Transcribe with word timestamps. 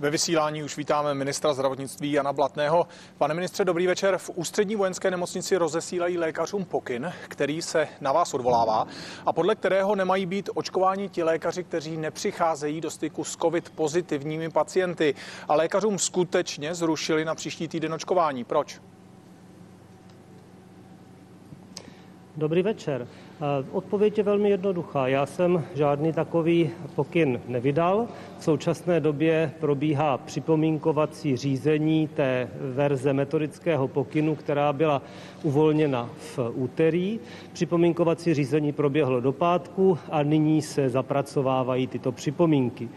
Ve 0.00 0.10
vysílání 0.10 0.62
už 0.62 0.76
vítáme 0.76 1.14
ministra 1.14 1.54
zdravotnictví 1.54 2.12
Jana 2.12 2.32
Blatného. 2.32 2.86
Pane 3.18 3.34
ministře, 3.34 3.64
dobrý 3.64 3.86
večer. 3.86 4.18
V 4.18 4.30
ústřední 4.34 4.76
vojenské 4.76 5.10
nemocnici 5.10 5.56
rozesílají 5.56 6.18
lékařům 6.18 6.64
pokyn, 6.64 7.12
který 7.28 7.62
se 7.62 7.88
na 8.00 8.12
vás 8.12 8.34
odvolává 8.34 8.86
a 9.26 9.32
podle 9.32 9.54
kterého 9.54 9.96
nemají 9.96 10.26
být 10.26 10.50
očkováni 10.54 11.08
ti 11.08 11.22
lékaři, 11.22 11.64
kteří 11.64 11.96
nepřicházejí 11.96 12.80
do 12.80 12.90
styku 12.90 13.24
s 13.24 13.36
covid 13.36 13.70
pozitivními 13.70 14.50
pacienty. 14.50 15.14
A 15.48 15.54
lékařům 15.54 15.98
skutečně 15.98 16.74
zrušili 16.74 17.24
na 17.24 17.34
příští 17.34 17.68
týden 17.68 17.94
očkování. 17.94 18.44
Proč? 18.44 18.80
Dobrý 22.36 22.62
večer. 22.62 23.08
Odpověď 23.72 24.18
je 24.18 24.24
velmi 24.24 24.50
jednoduchá. 24.50 25.08
Já 25.08 25.26
jsem 25.26 25.64
žádný 25.74 26.12
takový 26.12 26.70
pokyn 26.94 27.40
nevydal. 27.48 28.06
V 28.38 28.44
současné 28.44 29.00
době 29.00 29.52
probíhá 29.60 30.18
připomínkovací 30.18 31.36
řízení 31.36 32.08
té 32.08 32.48
verze 32.74 33.12
metodického 33.12 33.88
pokynu, 33.88 34.34
která 34.34 34.72
byla 34.72 35.02
uvolněna 35.42 36.10
v 36.16 36.38
úterý. 36.54 37.20
Připomínkovací 37.52 38.34
řízení 38.34 38.72
proběhlo 38.72 39.20
do 39.20 39.32
pátku 39.32 39.98
a 40.10 40.22
nyní 40.22 40.62
se 40.62 40.88
zapracovávají 40.88 41.86
tyto 41.86 42.12
připomínky. 42.12 42.88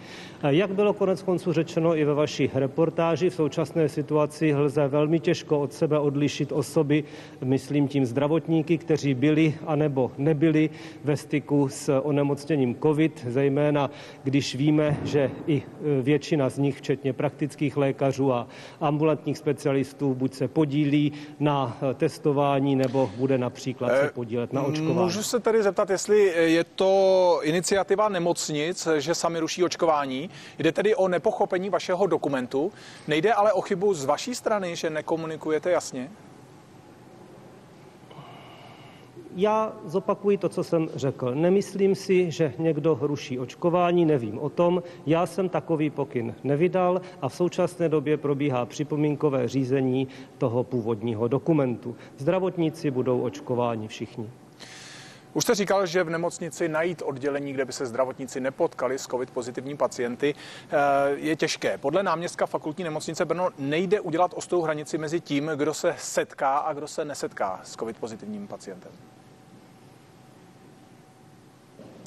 Jak 0.48 0.72
bylo 0.72 0.94
konec 0.94 1.22
konců 1.22 1.54
řečeno 1.54 1.98
i 1.98 2.06
ve 2.06 2.14
vaší 2.14 2.50
reportáži, 2.54 3.30
v 3.30 3.34
současné 3.34 3.90
situaci 3.90 4.56
lze 4.56 4.88
velmi 4.88 5.20
těžko 5.20 5.60
od 5.60 5.74
sebe 5.74 6.00
odlišit 6.00 6.52
osoby, 6.52 7.04
myslím 7.44 7.88
tím 7.88 8.06
zdravotníky, 8.06 8.78
kteří 8.78 9.14
byli 9.14 9.54
anebo 9.68 10.12
nebyli 10.32 10.70
ve 11.04 11.18
styku 11.18 11.70
s 11.70 12.02
onemocněním 12.02 12.76
COVID, 12.84 13.26
zejména 13.28 13.92
když 14.24 14.56
víme, 14.56 14.98
že 15.04 15.32
i 15.48 15.62
e, 15.62 16.02
většina 16.02 16.50
z 16.50 16.58
nich, 16.58 16.78
včetně 16.78 17.14
praktických 17.14 17.78
lékařů 17.78 18.34
a 18.34 18.48
ambulantních 18.80 19.38
specialistů, 19.38 20.14
buď 20.14 20.34
se 20.34 20.48
podílí 20.48 21.12
na 21.40 21.78
e, 21.92 21.94
testování 21.94 22.76
nebo 22.76 23.12
bude 23.18 23.38
například 23.38 23.90
se 23.90 24.08
e, 24.08 24.12
podílet 24.12 24.54
na 24.54 24.64
očkování. 24.64 25.00
Můžu 25.00 25.24
se 25.24 25.40
tedy 25.40 25.64
zeptat, 25.64 25.90
jestli 25.90 26.20
je 26.36 26.64
to 26.64 26.92
iniciativa 27.44 28.10
nemocnic, 28.10 28.88
že 28.98 29.16
sami 29.16 29.40
ruší 29.40 29.64
očkování, 29.64 30.30
Jde 30.60 30.72
tedy 30.72 30.96
o 30.96 31.08
nepochopení 31.08 31.70
vašeho 31.70 32.08
dokumentu. 32.08 32.72
Nejde 33.08 33.34
ale 33.34 33.54
o 33.54 33.62
chybu 33.62 33.94
z 33.94 34.06
vaší 34.06 34.36
strany, 34.36 34.76
že 34.76 34.90
nekomunikujete 34.90 35.72
jasně? 35.72 36.10
Já 39.36 39.74
zopakuji 39.86 40.38
to, 40.38 40.50
co 40.50 40.64
jsem 40.64 40.90
řekl. 40.96 41.36
Nemyslím 41.36 41.96
si, 41.96 42.32
že 42.32 42.54
někdo 42.58 42.98
ruší 43.02 43.40
očkování, 43.40 44.06
nevím 44.06 44.40
o 44.40 44.50
tom. 44.50 44.84
Já 45.06 45.26
jsem 45.26 45.50
takový 45.50 45.90
pokyn 45.90 46.36
nevydal 46.44 47.02
a 47.22 47.30
v 47.30 47.36
současné 47.36 47.90
době 47.90 48.18
probíhá 48.18 48.66
připomínkové 48.66 49.48
řízení 49.48 50.08
toho 50.38 50.64
původního 50.64 51.28
dokumentu. 51.28 51.96
Zdravotníci 52.18 52.92
budou 52.92 53.22
očkováni 53.22 53.88
všichni. 53.88 54.30
Už 55.34 55.44
jste 55.44 55.56
říkal, 55.56 55.86
že 55.86 56.04
v 56.04 56.10
nemocnici 56.10 56.70
najít 56.70 57.02
oddělení, 57.06 57.54
kde 57.54 57.66
by 57.66 57.74
se 57.74 57.86
zdravotníci 57.86 58.40
nepotkali 58.40 59.00
s 59.00 59.08
covid 59.08 59.32
pozitivní 59.32 59.78
pacienty, 59.78 60.36
eh, 60.36 60.76
je 61.16 61.36
těžké. 61.36 61.78
Podle 61.78 62.04
náměstka 62.04 62.46
fakultní 62.46 62.84
nemocnice 62.84 63.26
Brno 63.26 63.50
nejde 63.58 64.00
udělat 64.00 64.34
ostrou 64.36 64.62
hranici 64.62 64.98
mezi 64.98 65.20
tím, 65.20 65.52
kdo 65.56 65.74
se 65.74 65.96
setká 65.98 66.58
a 66.58 66.74
kdo 66.74 66.88
se 66.88 67.06
nesetká 67.06 67.60
s 67.64 67.76
covid 67.76 67.98
pozitivním 67.98 68.48
pacientem. 68.48 68.92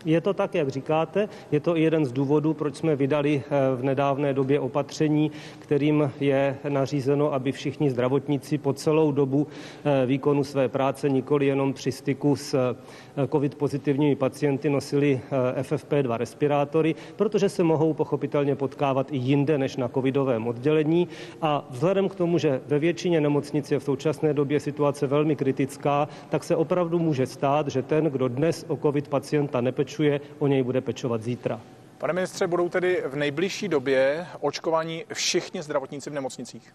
Je 0.04 0.20
to 0.20 0.34
tak, 0.34 0.54
jak 0.54 0.68
říkáte. 0.68 1.28
Je 1.52 1.60
to 1.60 1.76
i 1.76 1.82
jeden 1.82 2.04
z 2.04 2.12
důvodů, 2.12 2.54
proč 2.54 2.76
jsme 2.76 2.96
vydali 2.96 3.42
eh, 3.46 3.76
v 3.76 3.84
nedávné 3.84 4.34
době 4.34 4.60
opatření, 4.60 5.30
kterým 5.58 6.12
je 6.20 6.56
nařízeno, 6.68 7.32
aby 7.32 7.52
všichni 7.52 7.90
zdravotníci 7.90 8.58
po 8.58 8.72
celou 8.72 9.12
dobu 9.12 9.46
eh, 9.84 10.06
výkonu 10.06 10.44
své 10.44 10.68
práce, 10.68 11.08
nikoli 11.08 11.46
jenom 11.46 11.72
při 11.72 11.92
styku 11.92 12.36
s 12.36 12.54
eh, 12.54 13.26
covid 13.28 13.54
pozitivními 13.54 14.16
pacienty, 14.16 14.70
nosili 14.70 15.20
FFP2 15.60 16.16
respirátory, 16.16 16.94
protože 17.16 17.48
se 17.48 17.62
mohou 17.62 17.94
pochopitelně 17.94 18.56
potkávat 18.56 19.12
i 19.12 19.16
jinde 19.16 19.58
než 19.58 19.76
na 19.76 19.88
covidovém 19.88 20.46
oddělení. 20.46 21.08
A 21.42 21.66
vzhledem 21.70 22.08
k 22.08 22.14
tomu, 22.14 22.38
že 22.38 22.60
ve 22.66 22.78
většině 22.78 23.20
nemocnic 23.20 23.70
je 23.70 23.78
v 23.78 23.84
současné 23.84 24.34
době 24.34 24.60
situace 24.60 25.06
velmi 25.06 25.36
kritická, 25.36 26.08
tak 26.28 26.44
se 26.44 26.56
opravdu 26.56 26.98
může 26.98 27.26
stát, 27.26 27.68
že 27.68 27.82
ten, 27.82 28.04
kdo 28.04 28.28
dnes 28.28 28.64
o 28.68 28.76
covid 28.76 29.08
pacienta 29.08 29.60
nepečuje, 29.60 29.93
pečuje, 29.94 30.20
o 30.38 30.46
něj 30.46 30.62
bude 30.62 30.80
pečovat 30.80 31.22
zítra. 31.22 31.60
Pane 31.98 32.12
ministře, 32.12 32.46
budou 32.46 32.68
tedy 32.68 33.02
v 33.06 33.16
nejbližší 33.16 33.68
době 33.68 34.26
očkovaní 34.40 35.04
všichni 35.12 35.62
zdravotníci 35.62 36.10
v 36.10 36.12
nemocnicích? 36.12 36.74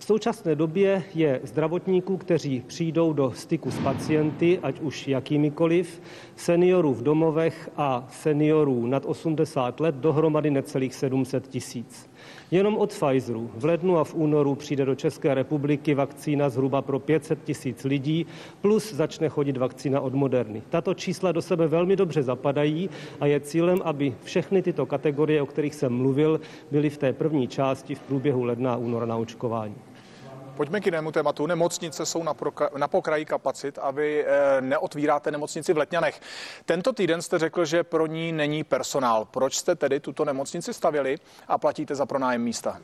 V 0.00 0.04
současné 0.04 0.54
době 0.54 1.02
je 1.14 1.40
zdravotníků, 1.44 2.16
kteří 2.16 2.62
přijdou 2.66 3.12
do 3.12 3.32
styku 3.32 3.70
s 3.70 3.78
pacienty, 3.78 4.58
ať 4.62 4.80
už 4.80 5.08
jakýmikoliv, 5.08 6.02
seniorů 6.36 6.94
v 6.94 7.02
domovech 7.02 7.70
a 7.76 8.06
seniorů 8.10 8.86
nad 8.86 9.04
80 9.06 9.80
let 9.80 9.94
dohromady 9.94 10.50
necelých 10.50 10.94
700 10.94 11.48
tisíc. 11.48 12.10
Jenom 12.50 12.76
od 12.76 12.90
Pfizeru 12.90 13.50
v 13.54 13.64
lednu 13.64 13.98
a 13.98 14.04
v 14.04 14.14
únoru 14.14 14.54
přijde 14.54 14.84
do 14.84 14.94
České 14.94 15.34
republiky 15.34 15.94
vakcína 15.94 16.48
zhruba 16.48 16.82
pro 16.82 16.98
500 16.98 17.44
tisíc 17.44 17.84
lidí, 17.84 18.26
plus 18.60 18.94
začne 18.94 19.28
chodit 19.28 19.56
vakcína 19.56 20.00
od 20.00 20.14
Moderny. 20.14 20.62
Tato 20.70 20.94
čísla 20.94 21.32
do 21.32 21.42
sebe 21.42 21.68
velmi 21.68 21.96
dobře 21.96 22.22
zapadají 22.22 22.90
a 23.20 23.26
je 23.26 23.40
cílem, 23.40 23.78
aby 23.84 24.14
všechny 24.22 24.62
tyto 24.62 24.86
kategorie, 24.86 25.42
o 25.42 25.46
kterých 25.46 25.74
jsem 25.74 25.92
mluvil, 25.92 26.40
byly 26.70 26.90
v 26.90 26.98
té 26.98 27.12
první 27.12 27.48
části 27.48 27.94
v 27.94 28.00
průběhu 28.00 28.42
ledna 28.42 28.72
a 28.72 28.76
února 28.76 29.06
na 29.06 29.16
očkování. 29.16 29.74
Pojďme 30.60 30.80
k 30.80 30.86
jinému 30.86 31.12
tématu. 31.12 31.46
Nemocnice 31.46 32.06
jsou 32.06 32.22
na, 32.22 32.34
proka- 32.34 32.78
na 32.78 32.88
pokraji 32.88 33.24
kapacit 33.24 33.78
a 33.82 33.90
vy 33.90 34.24
e, 34.26 34.60
neotvíráte 34.60 35.30
nemocnici 35.30 35.72
v 35.72 35.78
Letňanech. 35.78 36.20
Tento 36.64 36.92
týden 36.92 37.22
jste 37.22 37.38
řekl, 37.38 37.64
že 37.64 37.84
pro 37.84 38.06
ní 38.06 38.32
není 38.32 38.64
personál. 38.64 39.24
Proč 39.24 39.56
jste 39.56 39.74
tedy 39.74 40.00
tuto 40.00 40.24
nemocnici 40.24 40.74
stavili 40.74 41.18
a 41.48 41.58
platíte 41.58 41.94
za 41.94 42.06
pronájem 42.06 42.42
místa? 42.42 42.80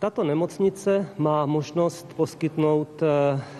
Tato 0.00 0.24
nemocnice 0.24 1.08
má 1.18 1.46
možnost 1.46 2.14
poskytnout 2.16 3.02
eh, 3.02 3.06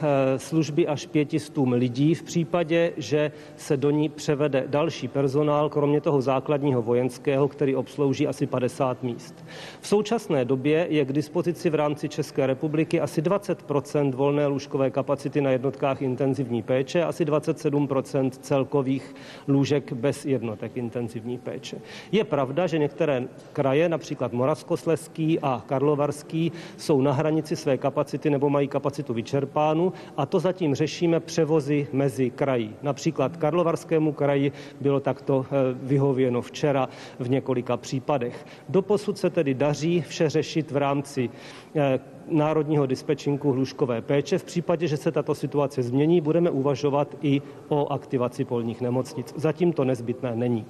eh, 0.02 0.38
služby 0.38 0.86
až 0.86 1.06
pětistům 1.06 1.72
lidí 1.72 2.14
v 2.14 2.22
případě, 2.22 2.92
že 2.96 3.32
se 3.56 3.76
do 3.76 3.90
ní 3.90 4.08
převede 4.08 4.64
další 4.66 5.08
personál, 5.08 5.68
kromě 5.68 6.00
toho 6.00 6.20
základního 6.22 6.82
vojenského, 6.82 7.48
který 7.48 7.76
obslouží 7.76 8.26
asi 8.26 8.46
50 8.46 9.02
míst. 9.02 9.44
V 9.80 9.86
současné 9.86 10.44
době 10.44 10.86
je 10.90 11.04
k 11.04 11.12
dispozici 11.12 11.70
v 11.70 11.74
rámci 11.74 12.08
České 12.08 12.46
republiky 12.46 13.00
asi 13.00 13.22
20% 13.22 14.14
volné 14.14 14.46
lůžkové 14.46 14.90
kapacity 14.90 15.40
na 15.40 15.50
jednotkách 15.50 16.02
intenzivní 16.02 16.62
péče, 16.62 17.04
asi 17.04 17.24
27% 17.24 18.30
celkových 18.30 19.14
lůžek 19.48 19.92
bez 19.92 20.24
jednotek 20.24 20.76
intenzivní 20.76 21.38
péče. 21.38 21.76
Je 22.12 22.24
pravda, 22.24 22.66
že 22.66 22.78
některé 22.78 23.24
kraje, 23.52 23.88
například 23.88 24.32
Moravskosleský 24.32 25.40
a 25.40 25.62
Karlovarský, 25.66 26.29
Český 26.30 26.52
jsou 26.76 27.00
na 27.00 27.12
hranici 27.12 27.56
své 27.56 27.78
kapacity 27.78 28.30
nebo 28.30 28.50
mají 28.50 28.68
kapacitu 28.68 29.14
vyčerpánu 29.14 29.92
a 30.16 30.26
to 30.26 30.41
zatím 30.41 30.74
řešíme 30.74 31.20
převozy 31.20 31.88
mezi 31.92 32.30
kraji. 32.30 32.76
Například 32.82 33.36
Karlovarskému 33.36 34.12
kraji 34.12 34.52
bylo 34.80 35.00
takto 35.00 35.46
eh, 35.46 35.54
vyhověno 35.82 36.42
včera 36.42 36.88
v 37.19 37.30
několika 37.30 37.76
případech. 37.76 38.46
Doposud 38.69 39.19
se 39.19 39.30
tedy 39.30 39.54
daří 39.54 40.04
vše 40.08 40.28
řešit 40.28 40.70
v 40.70 40.76
rámci 40.76 41.30
eh, 41.76 42.00
národního 42.28 42.86
dispečinku 42.86 43.52
hluškové 43.52 44.02
péče. 44.02 44.38
V 44.38 44.44
případě, 44.44 44.86
že 44.86 44.96
se 44.96 45.12
tato 45.12 45.34
situace 45.34 45.82
změní, 45.82 46.20
budeme 46.20 46.50
uvažovat 46.50 47.16
i 47.22 47.42
o 47.69 47.92
aktivaci 47.92 48.44
polních 48.44 48.80
nemocnic. 48.80 49.34
Zatím 49.36 49.72
to 49.72 49.84
nezbytné 49.84 50.37
není. 50.37 50.66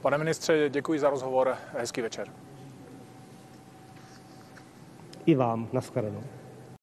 Pane 0.00 0.18
ministře, 0.18 0.68
děkuji 0.68 1.00
za 1.00 1.10
rozhovor. 1.10 1.54
Hezký 1.76 2.02
večer 2.02 2.28
i 5.26 5.34
vám. 5.34 5.68
Naschledanou. 5.72 6.41